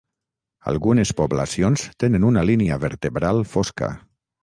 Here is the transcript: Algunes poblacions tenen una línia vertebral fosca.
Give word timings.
Algunes 0.71 1.11
poblacions 1.19 1.85
tenen 2.05 2.27
una 2.33 2.47
línia 2.53 2.83
vertebral 2.89 3.47
fosca. 3.57 3.97